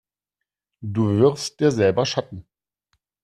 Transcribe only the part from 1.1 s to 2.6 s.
wirfst dir selber Schatten.